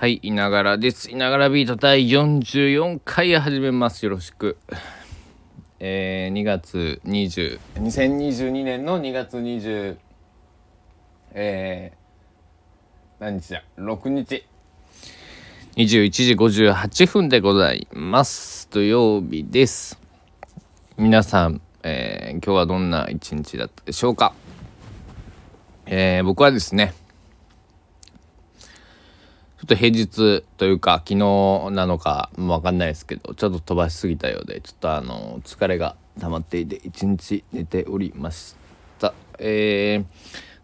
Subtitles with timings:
[0.00, 1.10] はい、いながらです。
[1.10, 4.02] いながらビート第44回始めます。
[4.06, 4.56] よろしく。
[5.78, 9.98] えー、2月20、2022年の2月20、
[11.32, 14.46] えー、何日だ ?6 日。
[15.76, 18.70] 21時58分でございます。
[18.70, 20.00] 土曜日です。
[20.96, 24.32] 皆さん、えー、今日はどんな一日だったでしょうか？
[25.84, 26.94] えー、僕はですね、
[29.60, 31.16] ちょっと平日というか昨日
[31.72, 38.56] なのかわかんないですけどちょっと飛ばしすぎたようでちょっとあの疲れが溜まっていて一日寝ておりまし
[38.98, 39.12] た。
[39.38, 40.06] えー、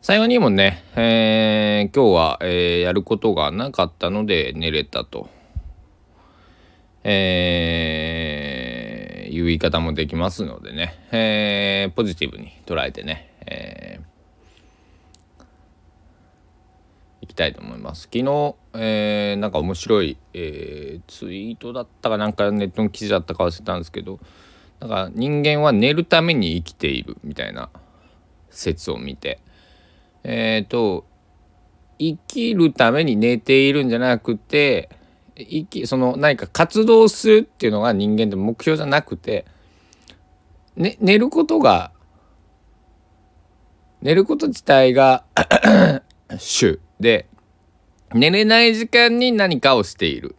[0.01, 5.29] 最後にもね、えー、今日は、えー、やることがなかったので寝れたと。
[7.05, 13.96] えー、いう言い方もできますのでね、えー、ポジティブに捉えてね、えー
[17.27, 18.03] いきたいと思います。
[18.03, 24.21] 昨日、えー、なんか面白い、えー、ツイートだったかなんかネットの記事だったか忘れたんですけど
[24.79, 27.69] なんか人間は寝るために生きているみたいな
[28.51, 29.41] 説を見て
[30.23, 31.05] えっ、ー、と
[31.99, 34.89] 生きるために寝ているんじゃなくて
[35.37, 39.47] 生きその何か活動するっていうのが人間で目標じゃなくて、
[40.77, 41.91] ね、寝ることが
[44.01, 45.25] 寝ること自体が
[46.39, 47.27] 主で
[48.15, 50.37] 寝れない時間に何かをしている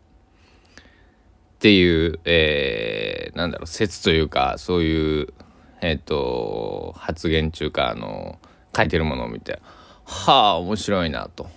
[1.58, 5.34] っていう、えー、なんだろう説というかそういう
[5.82, 8.38] えっ、ー、と発言中かあの
[8.76, 9.60] 書いてるものを見て
[10.06, 11.50] はあ面白いなと、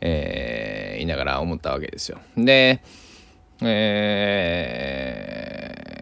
[0.00, 2.20] えー、言いながら思ったわけですよ。
[2.36, 2.82] で、
[3.60, 4.86] え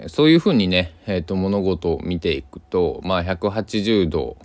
[0.06, 4.36] ー、そういうふうにね、えーと物事を見ていくとまあ180度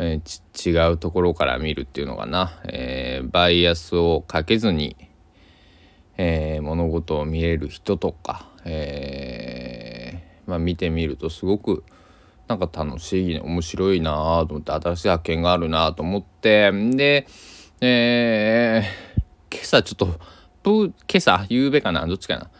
[0.00, 4.96] えー、違うところから見るっていうのかな、えー、バイアスをかけずに、
[6.16, 11.82] えー、物事を見れる人とか、えまあ、見てみるとすごく
[12.46, 17.26] なんか楽しい面白いなと思って新しい発見があるなと思ってで、
[17.80, 18.84] え
[19.52, 20.06] 今朝ちょっと
[20.62, 22.50] プー今朝夕べかなどっちかな。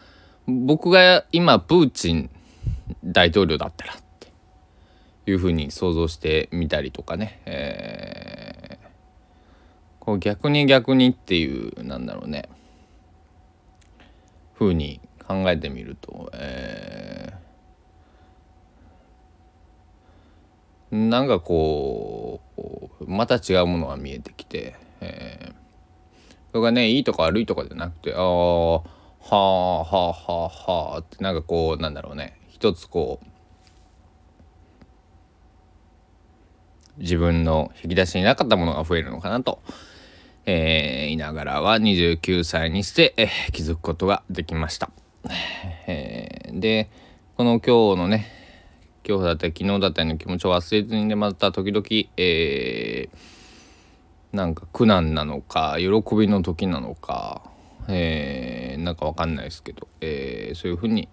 [0.45, 2.29] 僕が今プーチン
[3.03, 3.95] 大統領だったら
[5.29, 8.87] いうふうに想像してみたりとかね、えー、
[9.99, 12.49] こう逆に逆にっていうなんだろうね。
[14.55, 22.41] ふうに考えてみると、えー、なんかこ
[22.99, 25.53] うまた違うものが見えてきて、えー、
[26.51, 28.81] それがねいいとか悪いとかじゃなくてああは
[29.21, 32.37] あはあはあはあってなんかこうなんだろうね。
[32.49, 33.25] 一つこう
[36.99, 39.61] 自分の引き出しになかったものが増えるのかなと、
[40.45, 44.91] えー、いながらは29歳にして、えー、気づくことができました。
[45.87, 46.89] えー、で
[47.35, 48.27] この今日のね
[49.07, 51.85] 今日だったり昨日だったりの気持ちを忘れずにねまた時々、
[52.17, 57.41] えー、なんか苦難なのか喜びの時なのか、
[57.87, 61.09] えー、なんかわかんないですけど、えー、そういうふうに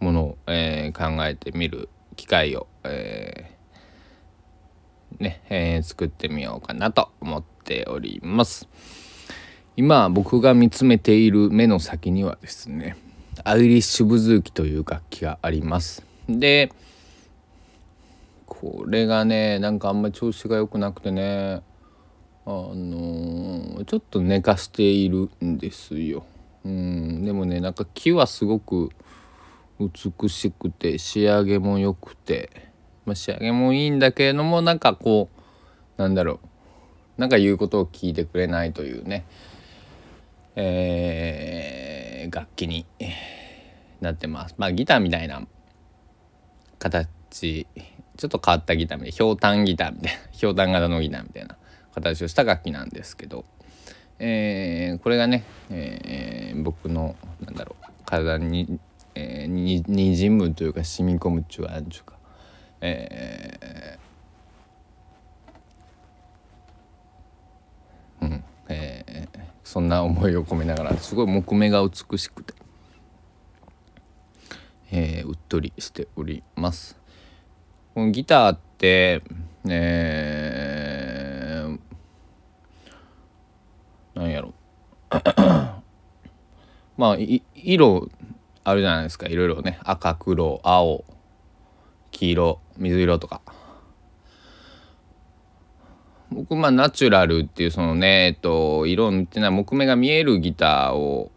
[0.00, 8.68] ものを、えー、考えてみる機会を、えー、ね、えー、作ってみようかなと思っております。
[9.76, 12.96] 今僕が見つめている目の先にはですね
[13.44, 16.02] アイリッシュブズーキという楽器があります。
[16.28, 16.72] で
[18.46, 21.62] これがねなんかあんまり調子が良くなくてね
[22.46, 26.24] あのー、ちょっと寝かしているんですよ。
[26.64, 28.90] うんでもねなんか木はすごく
[29.78, 32.50] 美しくて仕上げも良くて、
[33.04, 37.20] まあ、仕上げもいいんだけれどもなんかこうなんだろう。
[37.20, 39.24] なんか言うことを聞いてくれないというね、
[40.54, 42.84] えー、楽器に
[44.00, 44.54] なってます。
[44.58, 45.46] まあギターみたいな
[46.78, 47.66] 形。
[48.16, 49.16] ちょっと変わったギターみたいな。
[49.16, 50.18] ひょうたんギターみたいな。
[50.32, 51.56] ひょうたん型のギターみたいな。
[51.94, 53.46] 形をした楽器なんですけど、
[54.18, 57.86] えー、これがね、えー、僕のなんだろう。
[58.04, 58.78] 体に
[59.18, 62.18] えー、ににじむというか染み込むっちゅうあんちゅうか、
[62.82, 68.44] えー、うん。
[68.68, 72.52] えー、そんな思いを込めながらすごい木目が美しくて、
[74.92, 76.98] えー、うっとりしております。
[77.94, 79.22] このギターって、
[79.66, 81.78] えー、
[84.14, 84.52] なんやろ。
[86.98, 87.16] まあ
[87.54, 88.10] 色
[88.68, 89.28] あるじゃないですか。
[89.28, 89.78] いろいろね。
[89.84, 91.04] 赤黒青
[92.10, 93.40] 黄色水色とか。
[96.32, 101.30] 僕まあナチュラルっていうそのねえっと色を塗ってない木目が見えるギターを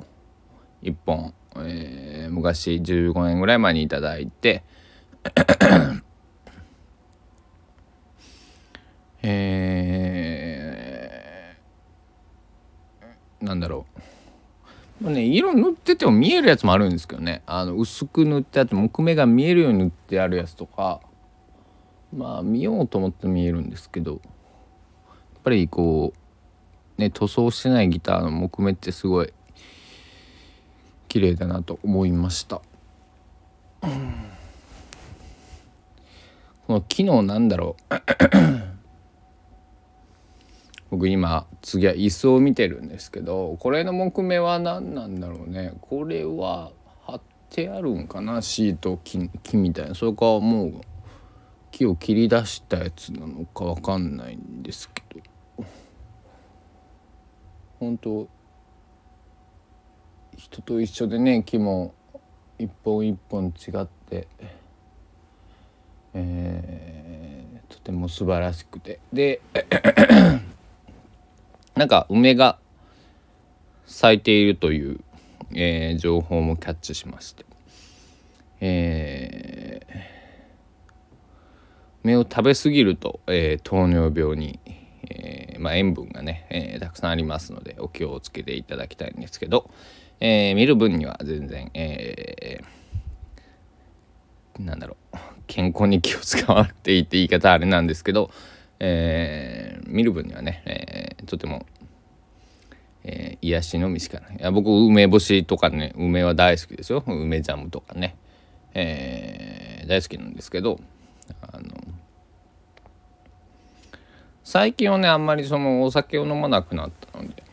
[0.81, 4.63] 1本、えー、昔15年ぐらい前に頂いて。
[9.21, 13.99] えー、なんだろう。
[15.01, 17.41] ね色塗ってても見えるやつもあるんですけどね。
[17.45, 20.99] あの薄く塗ってあって木目が見えるように塗ってあるやつとか。
[22.15, 24.11] まあ見ようと思って見えるんですけど。
[24.11, 24.21] やっ
[25.43, 26.13] ぱりこ
[26.97, 29.31] うね塗装してないギターの木目ってすごい
[31.07, 32.61] 綺麗だなと思いました。
[33.81, 33.87] こ
[36.73, 37.93] の機能なんだろう。
[40.89, 45.73] 僕今次は椅子を見てるんですけどこれの木目は何なんだろうね。
[45.81, 46.71] これは
[47.05, 49.95] 貼ってあるんかなシート木木みたいな。
[49.95, 50.73] それかもう
[51.71, 55.03] 木を切り出したやつなのか分かんないんですけ
[55.57, 55.65] ど。
[57.79, 58.27] 本当
[60.35, 61.93] 人と一緒でね木も
[62.57, 64.27] 一本一本違って、
[66.13, 68.99] えー、とても素晴らしくて。
[69.13, 69.41] で
[71.79, 72.59] なんか梅が
[73.85, 74.99] 咲いているという、
[75.55, 77.45] えー、情報もキャッチしまして、
[78.59, 79.93] えー、
[82.03, 84.59] 梅を食べ過ぎると、えー、糖尿病に、
[85.09, 89.71] えーまあ、塩分がね、えー、たくさんありますのでお気をつけていただきたいんですけど、
[90.19, 95.17] えー、見る分には全然、えー、なんだろう
[95.47, 98.31] 健康に気を使われていて言い方あれなんですけど、
[98.79, 101.65] えー、見る分にはね、えー、とても、
[103.03, 104.29] えー、癒しのみしかな。
[104.31, 107.03] いいや僕梅干しとかね梅は大好きですよ。
[107.05, 108.15] 梅ジャムとかね、
[108.73, 110.79] えー、大好きなんですけど
[111.41, 111.69] あの
[114.43, 117.43] 最近はねあんまりそのお酒を飲まなくなったので。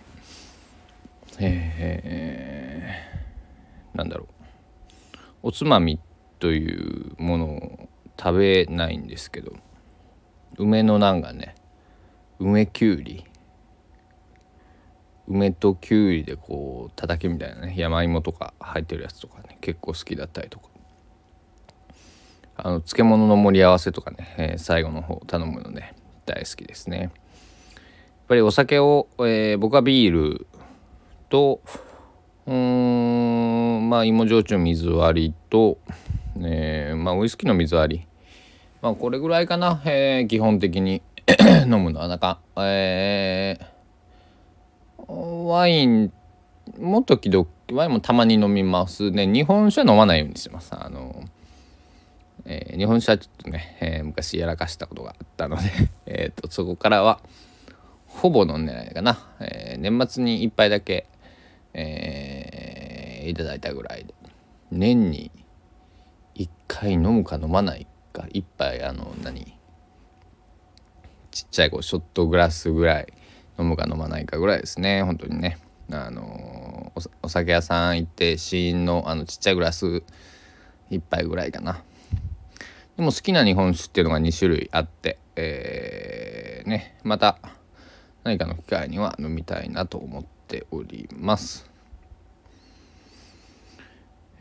[1.38, 4.26] えー、なんだろう。
[5.42, 6.00] おつまみ
[6.38, 7.88] というものを
[8.18, 9.52] 食べないんですけど。
[10.58, 11.54] 梅のなんかね
[12.38, 13.24] 梅きゅうり。
[15.28, 20.68] 梅ときゅうりでこう叩きみたいなね山芋とか入ってるやつとかね結構好きだったりとか。
[22.58, 25.94] あの漬物の盛り合わせとかね、えー、最後の方頼むのね
[26.24, 26.98] 大好きですね。
[27.00, 27.10] やっ
[28.28, 30.46] ぱりお酒を、えー、僕はビール
[31.28, 31.60] と
[32.46, 35.78] うんまあ芋焼酎水割りと、
[36.40, 38.06] えー、まあウイスキーの水割り
[38.86, 41.02] まあこれぐらいかな、えー、基本的に。
[41.66, 46.12] 飲むのはなんかえー、ワイン
[46.78, 49.10] も時々ワインもたまに飲みます。
[49.10, 50.72] ね日本酒は飲まないようにします。
[50.72, 51.24] あの
[52.44, 55.62] えー、日本酒はちょっとね、えー、昔やらかしたことがあったので。
[56.06, 57.18] えとそこからは
[58.06, 61.08] ほぼ飲んでないかな、えー、年末に1杯だけ
[61.74, 64.14] えー、いただいたぐらいで。
[64.70, 65.32] 年に
[66.36, 69.44] 1回飲むか飲まないか1杯あの何
[71.30, 73.12] ちっちゃいこうショットグラスぐらい
[73.58, 75.02] 飲むか飲まないかぐらいですね。
[75.02, 75.58] 本当にね。
[75.90, 76.92] あの
[77.22, 80.02] お酒屋さん行って試飲のあのちっちゃいグラス
[80.90, 81.82] 1杯ぐらいかな。
[82.96, 87.38] でも好きな日本酒っていうのが2種類あってえー、ねまた
[88.24, 91.70] 何かの機会には飲みたいなと思っております。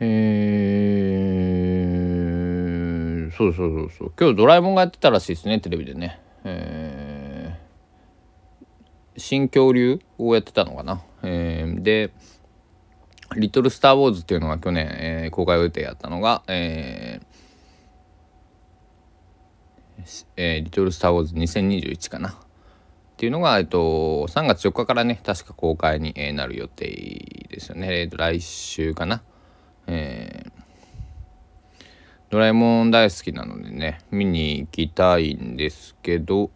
[0.00, 0.95] えー、
[3.36, 6.20] そうそうそうそう今日ドラえもんがやってたらしいですねテレビでね。
[6.44, 11.02] えー、新恐竜をやってたのかな。
[11.22, 12.12] えー、で
[13.36, 22.30] 「リトル・スター・ウォーズ」っていうのが去年、えー、公開予定やったのが、えーえー、リトル・スター・ウォーズ2021かな。
[22.30, 29.22] っていうのが、えっと、3月4日からね確か公開にえなる予定ですよね、えっと、来週かな、
[29.86, 30.55] えー、
[32.36, 36.50] ドラえもん大好きなのでね見に行きたいんですけど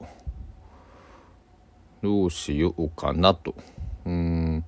[2.02, 3.54] どうしようかなと。
[4.04, 4.64] うん。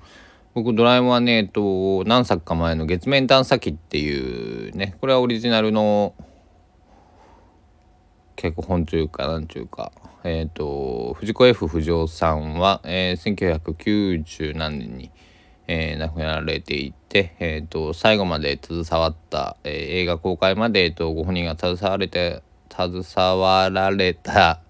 [0.54, 6.14] 僕ドラえもんはねえっと何作か前の月面探査機っていうねこれはオリジナルの
[8.35, 9.92] 脚本というかなんというか
[10.25, 15.11] えっ、と藤子 F 不二雄さんは、えー、1990何年に、
[15.69, 24.61] えー、亡くなられていて、えーと、最後まで携わった、えー、映画公開まで、えーと、ご本人が携われて携わられた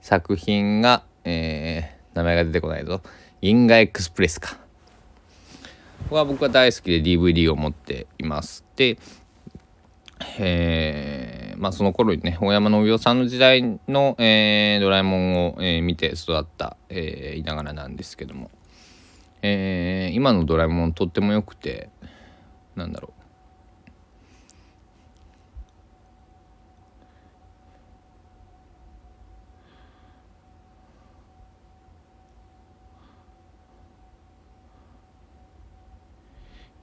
[0.00, 3.02] 作品が、えー、名前が出てこないぞ
[3.40, 4.58] 「銀河エクスプレス」か。
[6.04, 8.64] ここは僕は大好きで DVD を持っています。
[8.76, 8.98] で、
[10.38, 18.50] えーまあ、その頃にね大山信夫さんの時代の、えー、ドラえもんを、えー、見て育った、えー、いながらなんですけども、
[19.42, 21.90] えー、今のドラえもんとっても良くて
[22.76, 23.22] なんだろう。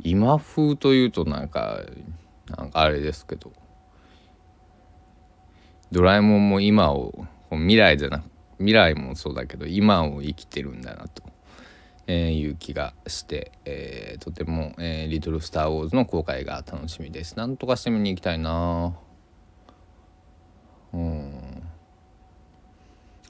[0.02, 1.82] 今風というとなんか
[2.48, 3.52] なんかあれですけど。
[5.92, 11.24] ドラえもんも今を未来じゃなく未来もそうだけど今を生きてるんだなと、
[12.12, 17.38] えいう気がして、えー、とても、えー「リトル・スター・ウォーズ」の公開が楽しみです。
[17.38, 18.98] なんとかして見に行きたいな。
[20.92, 21.64] うん。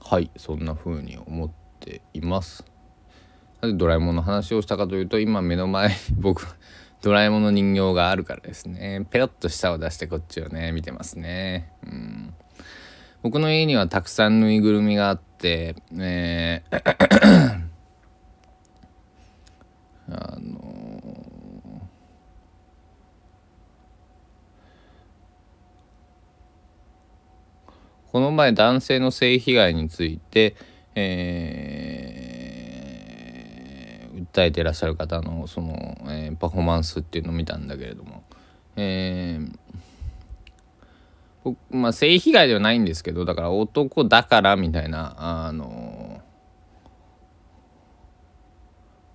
[0.02, 0.32] はい。
[0.38, 2.64] そんな風に思っています。
[3.62, 6.48] なぜドラえもんの話をしたかというと今目の前に 僕
[7.02, 9.06] ドラえもんの人形があるからですね。
[9.10, 11.74] ペロッと舌を出してこっちをね見てますね。
[11.84, 12.34] うん。
[13.24, 17.66] 僕の家にはたくさんぬいぐるみがあってえー
[20.12, 20.60] あの
[28.12, 30.56] この前男性の性被害について、
[30.96, 38.24] えー、訴えてらっしゃる方のその、えー、パフォーマンスっていうのを見たんだけれども、
[38.76, 39.60] えー
[41.44, 45.89] 僕まあ、性被害ではないんですけどだから男だからみたいなあの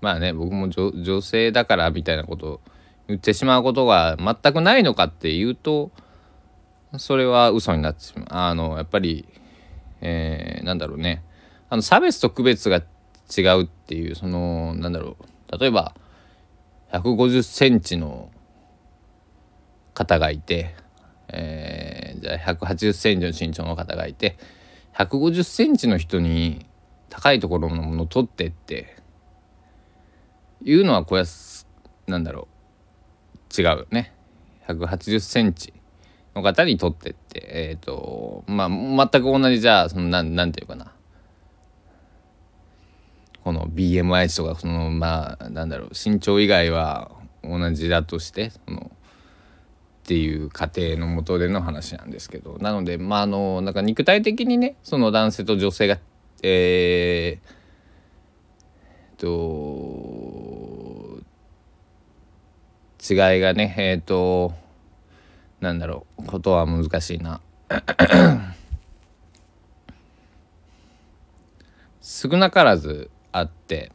[0.04, 2.60] まあね僕も女性だからみたいなことを
[3.08, 5.92] 言ってしまうことが全くないのかっていうと
[6.98, 8.26] それは嘘になってしまう。
[8.28, 9.26] あのやっぱり、
[10.02, 11.24] えー、なんだろうね。
[11.70, 12.82] あの差別と区別が
[13.36, 15.58] 違うっていうそのなんだろう。
[15.58, 15.94] 例えば
[16.92, 18.30] 150センチの
[19.94, 20.74] 方がいて、
[21.28, 24.36] えー、じゃあ180センチの身長の方がいて
[24.94, 26.66] 150センチの人に
[27.08, 29.03] 高いところのものを取ってって
[30.64, 31.26] いうのはこれは
[32.06, 32.48] なんだろ
[33.56, 33.60] う。
[33.60, 34.12] 違うね。
[34.66, 35.72] 180センチ
[36.34, 40.92] の方にとってってえっ、ー、とまあ全く同じじゃあそのなんなんていうかな。
[43.44, 45.90] この BMI とかそのまあなんだろう。
[45.92, 47.10] 身長以外は
[47.42, 52.56] 同じだとしてそのっていう過程のもとでの話なんですけど。
[52.58, 55.98] なのでまああのなんか肉体的にねその男性と女性が
[56.42, 60.13] えー、と
[63.08, 64.54] 違いがねえっ、ー、と
[65.60, 67.40] なんだろうことは難しいな。
[72.00, 73.90] 少なからずあって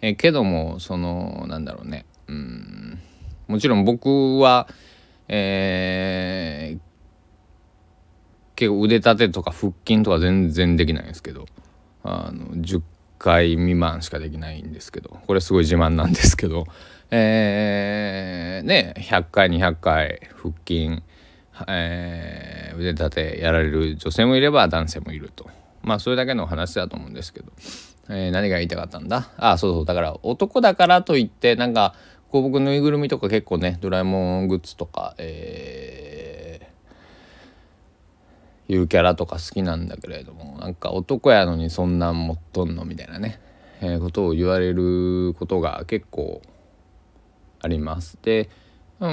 [0.00, 3.00] えけどもそのなんだろうねうん
[3.48, 4.68] もちろん僕は
[5.28, 6.80] えー、
[8.54, 11.46] 結構腕立てとか腹筋とか全然できないんですけど
[12.04, 12.80] あの10
[13.18, 16.66] 回未満しかできないんですけどこれすごい自慢なんですけど
[17.10, 21.02] えー、ね100回200回腹筋、
[21.68, 25.48] えー、腕立てやられる女性もいれば男性もいると。
[25.82, 27.52] まあそれだけの話だと思うんですけど、
[28.08, 29.30] えー、何が言いたかったんだ？
[29.36, 29.84] あそうそう。
[29.84, 31.94] だから男だからといってなんか
[32.30, 43.38] こう僕ぬいぐるみとか結構ねドラえもんグッズとかえー、いうキャラとか好きなんだけれどもなんか男やのにそんなん持っとんのみたいなね、
[43.80, 46.42] えー、ことを言われることが結構
[47.66, 48.16] あります。
[48.22, 48.48] で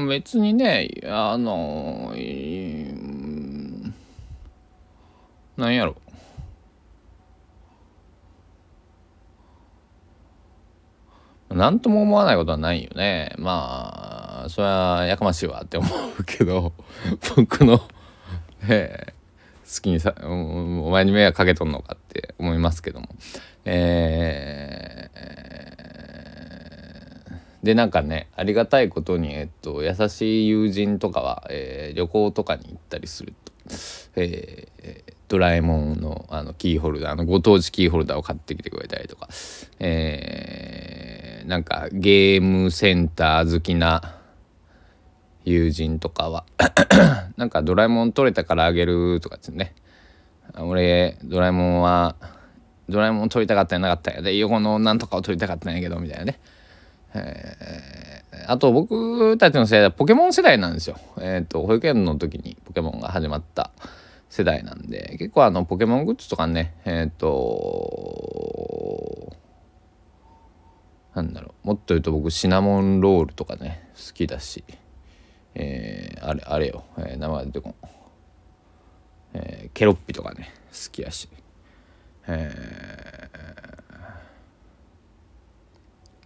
[0.07, 2.13] 別にねあの
[5.57, 5.95] なんやろ。
[11.49, 13.33] 何とも思わないことはないよね。
[13.37, 15.87] まあそれはやかましいわって思
[16.19, 16.73] うけど
[17.35, 17.81] 僕の、
[18.67, 19.13] え、
[19.63, 23.07] 好きにさお前に迷惑かけとんのかって思いますけども。
[23.65, 24.92] えー、
[27.63, 33.53] でなんかねありがたいことに、えっと、優しい友人とかは、えー、旅行とかに行ったりすると、
[34.17, 39.29] えー、ドラえもんのあのキーホルダーのご当地キーホルダーを買ってきてくれたりとか、
[39.79, 44.19] えー、なんかゲームセンター好きな
[45.45, 46.45] 友人とかは
[47.37, 49.73] なんかドラえもん取れたからあげるとかですね。
[50.55, 52.15] 俺ドラえもんは
[52.89, 56.39] ドラえもん撮りたかったんやなかったんやで横のなんとかを撮りたかったんやけどみたいなね、
[57.15, 60.97] えー、あと僕たちの世代はポケモン世代なんですよ。
[61.19, 63.71] えっ、ー、と保育園の時にポケモンが始まった
[64.29, 69.33] 世代なんで結構あのポケモングッズとかねえっ、ー、と
[71.13, 74.63] なんだろうもっと言うと僕シナモンロールとかね好きだし
[75.55, 77.75] えー、あれあれよ、えー、名前出てこん、
[79.33, 81.29] えー、ケロッピとかね好きやし。
[82.25, 83.37] えー、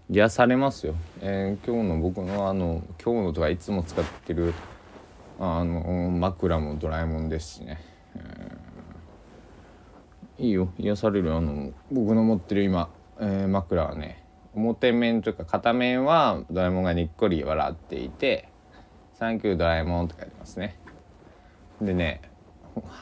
[0.10, 4.54] 癒されますよ、えー、今日の僕のあの今日のとかいつも使ってる
[5.38, 7.82] あの枕もドラえもんですしね、
[8.16, 10.72] えー、いいよ。
[10.78, 14.24] 癒されるあの僕の持ってる今、えー、枕はね
[14.56, 18.48] 表面というか片面はドラえもんがにっこり笑っていて
[19.20, 20.80] 「サンキュードラえもん」って書いてますね。
[21.82, 22.22] でね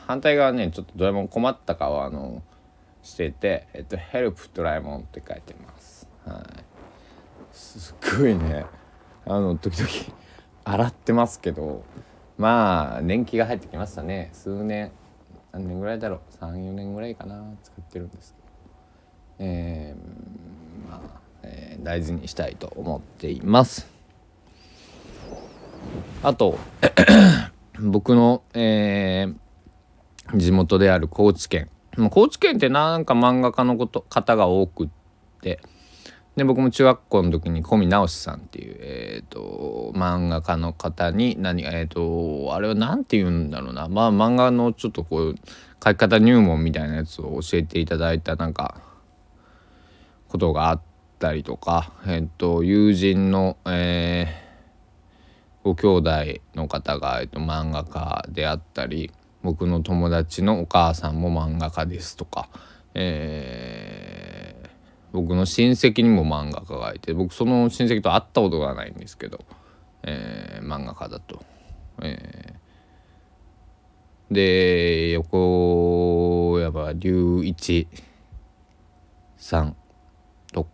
[0.07, 2.41] 反対側ねちょっとドラえもん困った顔あの
[3.03, 6.09] してて「えっと、ヘルプドラえもん」って書いてます。
[6.25, 6.74] はい。
[7.55, 8.65] すっごいね。
[9.25, 9.89] あの時々
[10.65, 11.83] 洗ってますけど
[12.37, 14.29] まあ年季が入ってきましたね。
[14.33, 14.91] 数年
[15.53, 16.19] 何年ぐらいだろう。
[16.43, 18.45] 34年ぐらいかな使ってるんですけど。
[19.39, 23.87] えー、まあ、えー、大事にしたいと思っています。
[26.23, 26.59] あと
[27.79, 31.69] 僕の、えー、地元である高知県。
[32.11, 34.89] 高知県ってなんか漫画家のこと方が多くっ
[35.41, 35.61] て。
[36.35, 43.87] で僕も中学校の時に小見直さんっていう、えーと、漫画家の方に何えっ、ー、とあれは何て言うんだろうな。
[43.87, 45.35] まあ漫画のちょっとこう
[45.83, 48.81] 書き方入門みたいなやつを教えていただいたなんか
[50.27, 50.81] ことがあっ
[51.19, 59.11] たりとか、えーと、友人の、えー、ご兄弟の方が、えーと漫画家であったり
[59.41, 62.49] 僕の友達のお母さんも漫画家ですとか、
[62.95, 64.14] えー、
[65.15, 69.45] 僕の親戚にも漫画家がいて僕その親戚と会ったことがないんですけど、
[70.03, 71.41] えー、漫画家だと。
[72.01, 77.87] えー、で横山隆一
[79.37, 79.77] さん
[80.51, 80.67] と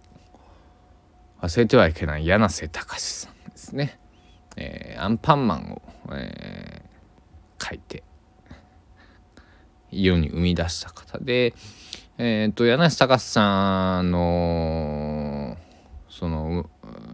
[1.41, 3.99] 忘れてはいけない柳瀬隆さんですね。
[4.57, 5.81] えー、アンパンマンを、
[6.11, 8.03] えー、書いて
[9.91, 11.53] 世に生み出した方で、
[12.23, 15.57] えっ、ー、と柳瀬隆さんの
[16.07, 16.69] その、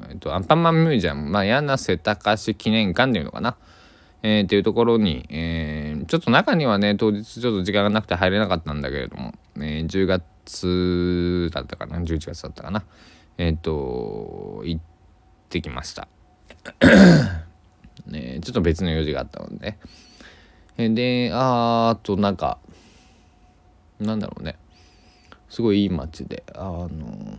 [0.10, 3.56] えーと、アンパンマンミュージアム、まあ、柳瀬隆記念館っていうのかな、
[4.22, 12.00] えー、っていうところに、えー、ちょっと中にはね当日ちょっと時間がなくて入れなかったんだけれども、えー、10月だったかな。
[12.00, 12.84] 11月だったかな。
[13.38, 14.82] えっ、ー、と行っ
[15.48, 16.10] てきました。
[18.08, 19.78] ねちょっと別の用事があったので、
[20.76, 22.58] ね、であーとなんか
[24.02, 24.58] なんだろうね。
[25.50, 27.38] すごいいい街であの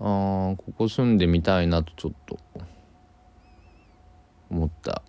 [0.00, 2.38] あここ住んでみたいなとちょっと
[4.50, 5.02] 思った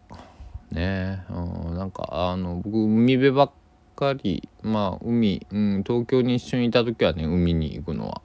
[0.72, 1.24] ね。
[1.30, 3.52] うんなんかあの僕海辺ばっ
[3.96, 8.22] かりまあ海、うん、東京に一緒にいた時はね海に行くのは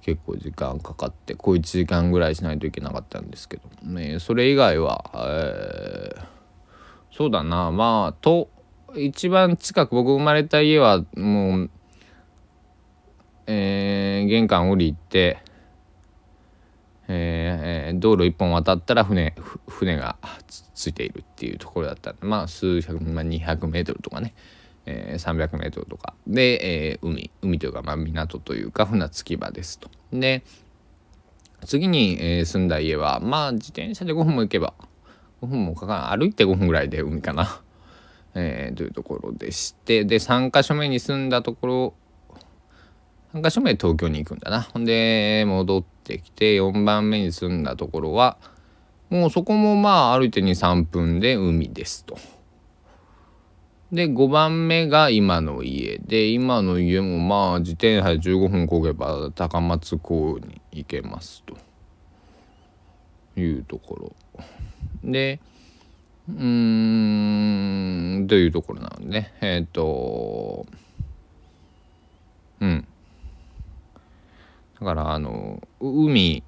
[0.00, 6.39] 結構時間かかって小1時間ぐらいしないといけなかったんですけど、ね、それ以外は、えー
[7.12, 7.70] そうだな。
[7.70, 8.48] まあと
[8.96, 11.70] 一番近く僕生まれた家はもう
[13.52, 15.42] えー、玄関降りて、
[17.08, 19.34] えー、道路一本渡ったら船
[19.66, 22.12] 船がついているっていうところだった。
[22.12, 24.34] んでまあ数百、まあ、200メートルとかね、
[24.86, 26.14] えー、300メートルとか。
[26.28, 29.90] で、えー、海海というか、まあ、港というか船着き場ですと。
[30.12, 30.44] で
[31.66, 34.74] 次に、えー、住んだ家はまあ自転車で5分も行けば
[35.42, 37.60] 5分もかから歩いて5分ぐらいで海かな、
[38.34, 40.04] えー、というところでして。
[40.04, 41.94] で3か所目に住んだところ
[43.34, 44.62] 3か所目東京に行くんだな。
[44.62, 48.36] ほんで戻ってきて4番目に住んだところは
[49.08, 52.18] もうそこもまあ歩いて23分で海ですと。
[53.92, 61.56] で5番目が今の家で今の家もまあ自転車で15分こげば高松港に行けますと。
[63.36, 64.12] いうところ。
[65.04, 65.40] で
[66.28, 69.34] うーんというところなのでね。
[69.40, 70.66] えっ、ー、と
[72.60, 72.86] うん。
[74.78, 76.42] だからあの海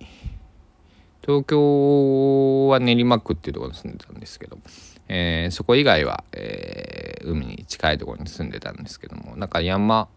[1.23, 4.59] 東京は練馬区っていうところに住んでたんですけど、
[5.09, 10.09] えー、そこ以外は、えー、海に近いところに住んでたんですけどもなんか山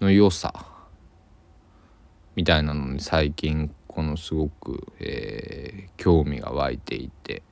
[0.00, 0.54] の良さ
[2.36, 7.42] みたいなのに最近このすごく、えー、興味が湧いていて。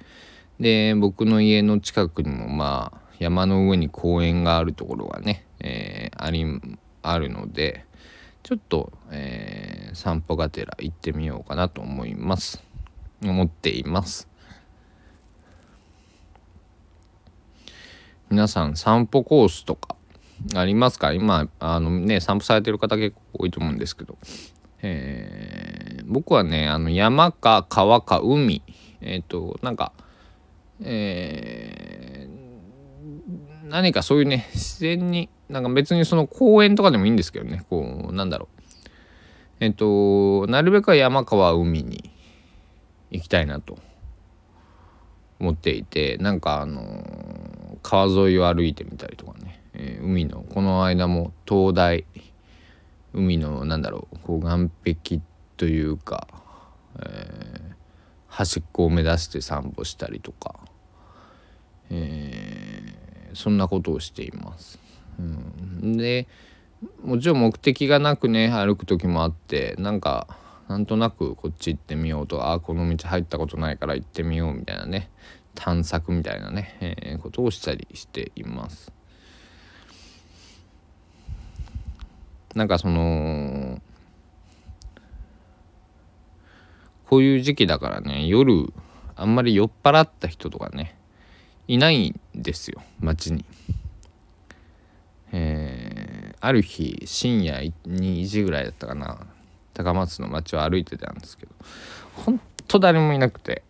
[0.58, 6.44] で僕の家の近くにもまあ山の上に公園があるところがね、えー、あり
[7.02, 7.86] あるので
[8.42, 12.62] ちょっと、えー、散歩がてら行ってみようかなと思います。
[13.22, 14.28] 思っています。
[18.28, 19.96] 皆さん散歩コースとか
[20.54, 21.12] ありますか？
[21.14, 24.18] 今あのね散歩されてる方結構多いと思うんですけど。
[24.82, 28.62] えー、僕はねあの山か川か海
[29.00, 29.92] えっ、ー、となんか
[30.82, 38.60] えー、何かそういうね自然になんか別にその公園とかでもいいんですけどねこうなんだろう。
[39.60, 42.10] えっ、ー、となるべくは山川海に
[43.10, 43.78] 行きたいなと
[45.38, 52.04] 思っていてなんかあの川沿いを歩いてみたりとかね、えー、海のこの間も灯台
[53.12, 55.20] 海のなんだろうこう岸壁
[55.60, 56.26] というか、
[56.98, 57.74] えー、
[58.28, 60.54] 端っこを目指して散歩したりとか、
[61.90, 64.78] えー、そんなことをしています。
[65.18, 66.26] うん、で
[67.04, 70.28] もちろん目的がなくね歩く時もあってなんか
[70.66, 75.10] なんとなくこっち行ってみようとああこの道入ったことないから行ってみようみたいなね
[75.54, 78.90] 探索みたいなね、えー、ことをしたりしています。
[82.54, 83.82] なんかその
[87.10, 88.72] こういう時期だからね夜
[89.16, 90.96] あんまり酔っ払った人とかね
[91.66, 93.44] いないんですよ街に。
[95.32, 99.26] えー、ある日深夜2時ぐらいだったかな
[99.74, 101.52] 高松の街を歩いてたんですけど
[102.14, 103.64] ほんと誰もいなくて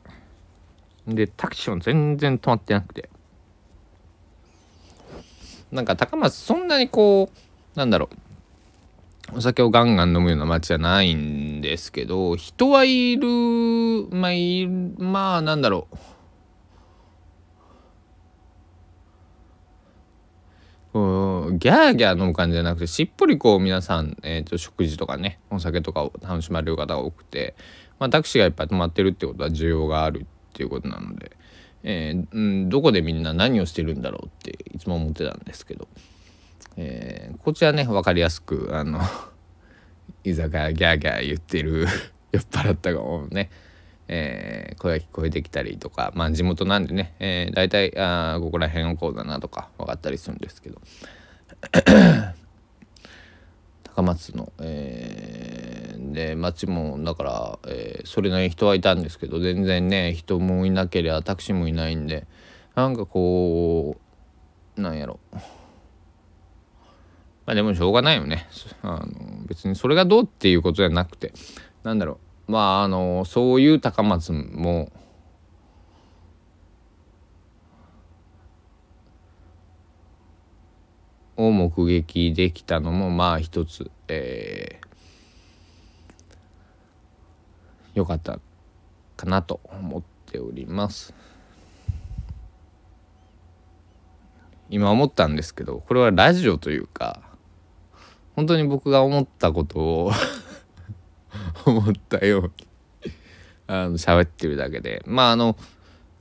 [1.07, 3.09] でタクシーも全然止まってなくて
[5.73, 7.31] なんか高松そんなにこ
[7.75, 8.30] うなんだろう
[9.35, 13.29] お酒をガンガン飲むような街じゃないんですけど人はいる
[14.11, 15.97] まあいるまあなんだろう
[20.93, 27.55] うギャーギャー飲む感じじゃなくてしっぽりこう皆さん、えーと、食事とかねお酒とかを楽しまれる方が多くて、
[27.99, 31.33] まあ、タクシーがいっぱい止まってるってことは需要があるっていうことなので、
[31.85, 35.89] えー、うん、どこでみんな何をしてるんだろうっていつも思ってたんですけど。
[36.83, 39.01] えー、こちらね分かりやすくあの
[40.25, 41.87] 居酒屋ギャーギャー言ってる
[42.33, 43.51] 酔っ払ったがね、
[44.09, 50.81] えー、声が聞こえてきたりとかまあ地元なんでね、えー、大体あここら辺のこうだなとか分かったりするんですけど。
[53.83, 62.27] 高松の、えー、で町もだから、えー、それなりに人はいたんですけど全然ね人もいなければタクシーもいないんで
[62.77, 63.99] なんかこ
[64.79, 65.21] うなんやろ。
[67.51, 68.47] まあでもしょうがないよね。
[68.81, 69.09] あの
[69.47, 71.33] 別にそれがどうっていうことじゃなくて。
[71.83, 72.53] なんだろう。
[72.53, 74.93] まああのそういう高松も
[81.37, 88.39] を目撃できたのもまあ一つ、えー、よかった
[89.17, 91.13] かなと思っております。
[94.69, 97.29] 今思ったんですけどこれはラジオというか
[98.41, 100.13] 本当に僕が思ったことを
[101.67, 102.51] 思ったように
[103.67, 105.03] あの喋ってるだけで。
[105.05, 105.59] まああの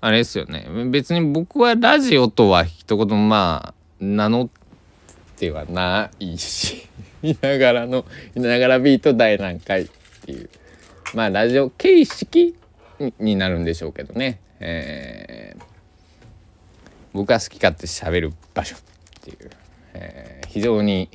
[0.01, 0.67] あれですよね。
[0.91, 4.49] 別に僕はラジオとは一言まあ名乗っ
[5.37, 6.89] てはないし
[7.23, 8.03] いながらの
[8.35, 9.89] いながらビート大何回っ
[10.25, 10.49] ていう。
[11.13, 12.53] まあラジオ形式
[13.17, 15.63] になるんでしょうけどね、えー、
[17.13, 18.79] 僕が好き勝手喋る場所っ
[19.21, 19.49] ていう、
[19.93, 21.09] えー、非常に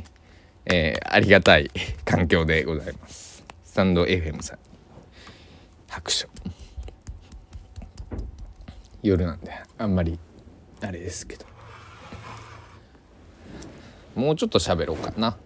[0.66, 1.70] えー、ありがたい
[2.04, 3.44] 環境でございます。
[3.64, 4.58] スタンド FM さん
[5.88, 6.28] 拍手
[9.02, 10.18] 夜なんであんまり
[10.80, 11.44] あれですけど
[14.14, 15.36] もうちょっと喋ろうかな。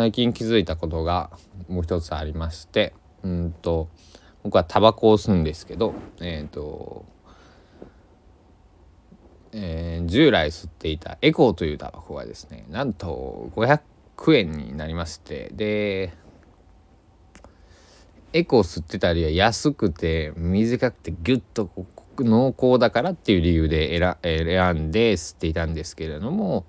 [0.00, 1.28] 最近気づいたことが
[1.68, 3.90] もう一つありましてうんと
[4.42, 7.04] 僕はタバコを吸うんですけどえっ、ー、と、
[9.52, 16.14] えー、従来吸っていたエコーというタバコがですねなんと500円になりましてで
[18.32, 21.68] エコー吸ってたりは安くて短くてギュッと
[22.16, 26.64] 濃厚だからっていう理由で選んで吸っていたんですけれども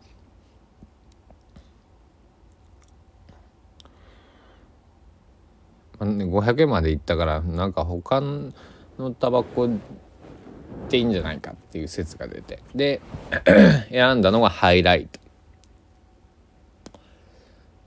[6.06, 8.52] 500円までいったからなんか他の
[9.20, 9.68] タバコ
[10.90, 12.60] でいいんじゃないかっていう説が出て。
[12.76, 13.02] で
[13.92, 15.20] 選んだのがハイライト。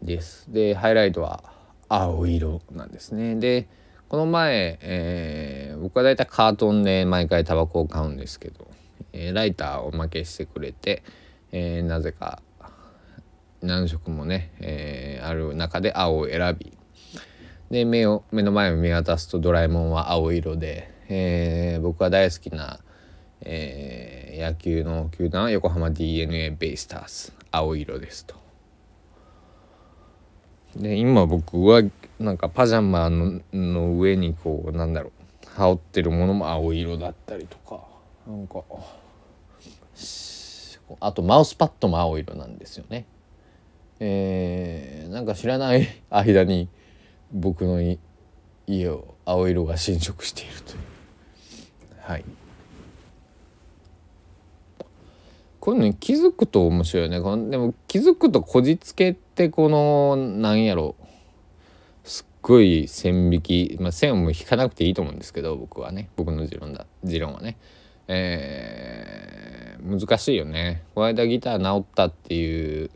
[0.03, 0.53] です。
[0.53, 1.43] でハイライトは
[1.89, 3.37] 青色なんですね。
[3.37, 3.69] で
[4.09, 8.69] この前、えー、僕はだいたいカートンで毎回タバコを買うんですけど、
[9.13, 11.03] えー、ライターをおまけしてくれて、
[11.53, 12.43] えー、なぜか
[13.63, 16.77] 何色もね、え、ある中で青を選び
[17.71, 22.81] で目を目の前を見渡すとドラえもんは青色で、えー、僕は大好きな、
[23.41, 28.37] えー、野球の球団は横浜 d n a ベイスターズ青色ですと。
[30.77, 31.83] で今僕は
[32.19, 35.13] なんかパジャマのの上にこうなんだろう
[35.57, 37.81] 羽織ってるものも青色だったりとか
[38.27, 38.63] なんか
[41.01, 43.07] あとマウスパッドも青色なんですよね。
[44.01, 46.69] えー、なんか知らない間に
[47.35, 47.81] 僕の
[48.67, 50.79] 家を青色が侵食しているという。
[51.99, 52.25] はい。
[55.59, 57.21] こういうのに気づくと面白いよね。
[57.21, 60.95] このでも気づくとこじつけってこのなんやろ。
[62.05, 66.11] すっごい線引き、まあ、線も引かなくていいと思うんですけど僕はね。
[66.17, 66.87] 僕の持論だ。
[67.03, 67.57] 持論はね。
[68.07, 70.85] えー、難しいよね。
[70.95, 72.91] この間ギター直ったっていう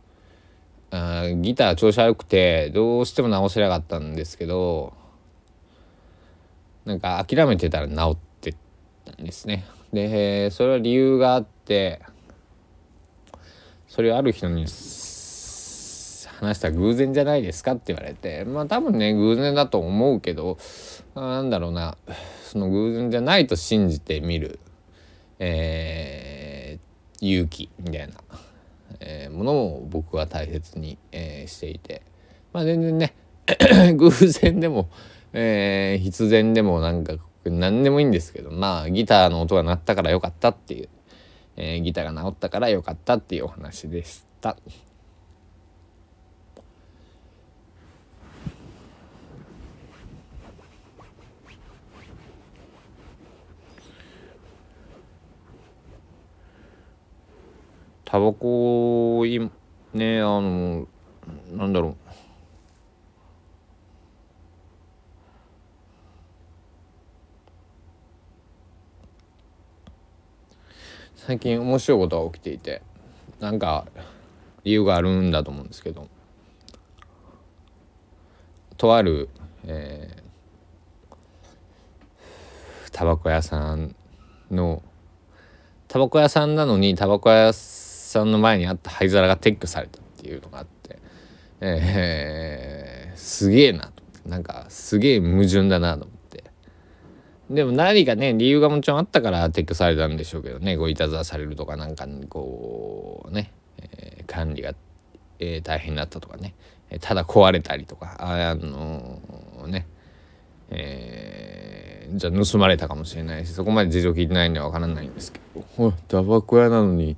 [0.90, 4.94] あギター調子悪くてどうしても直せなかったんですけど
[6.84, 8.54] なんか諦めてたら直って
[9.04, 9.66] たんですね。
[9.92, 12.00] でそれは理由があって
[13.86, 20.58] それをある人に話したら偶然じゃないですかって言われてまあ多分ね偶然だと思うけど
[21.14, 21.96] なんだろうな
[22.42, 24.58] その偶然じゃないと信じてみる、
[25.38, 28.14] えー、勇気みたいな。
[29.00, 32.02] えー、ものを僕は大切に、えー、していて
[32.52, 33.14] まあ全然ね
[33.96, 34.88] 偶然でも、
[35.32, 40.88] えー、必然でもなんか何でもいいんですけどまあギターの音が鳴ったからよかったっていう、
[41.56, 44.56] え、ギターが治ったからよかったっていうお話でした。
[58.18, 59.24] タバコ
[59.94, 60.88] ねあの
[61.52, 61.96] なんだろう。
[71.14, 72.82] 最近面白いことが起きていて
[73.38, 73.86] なんか
[74.64, 76.08] 理由があるんだと思うんですけど。
[78.76, 79.28] とある、
[79.64, 83.94] えー、タバコ屋さん
[84.50, 84.82] の
[85.86, 90.98] タバコ屋さんなのにタバコ屋さんさんの前にあった灰皿が撤去されたっていうのがあって、
[91.60, 96.44] えー、すげえなとなんかすげえ矛盾だなと思って。
[97.50, 100.76] でも何かね理由がもちろんあったから撤去されたんでしょうけどね。
[100.76, 104.74] ごいたずらされるとかなんかこうね、えー、管理が、
[105.38, 106.54] えー、大変だったとかね。
[107.00, 108.16] ただ壊れたりとか。
[108.18, 109.86] ああのー、ね。
[110.70, 115.40] えー、じゃあ盗まれたかもしれないしそこまで事情聞いてないんでは分からないんですけ
[115.78, 115.92] ど。
[116.08, 117.16] タバコ屋なのに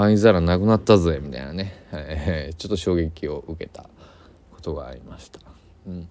[0.00, 3.82] 灰皿なくなったぜみたいなね、えー、ちょっと衝撃を受けた
[4.50, 5.40] ことがありました。
[5.86, 6.08] うん。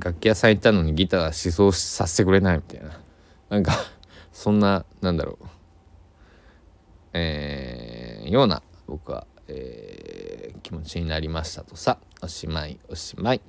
[0.00, 3.00] 楽器屋さん行ったのにギター思想させてくれないみたいな。
[3.50, 3.72] なんか
[4.32, 5.46] そんななんだろう。
[7.12, 11.98] えー、ような僕は、えー、気持ちになりましたとさ。
[12.20, 13.42] おしまいおしまい、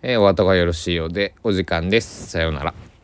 [0.00, 2.28] えー、お後がよろしいようでお時間です。
[2.28, 2.95] さようなら。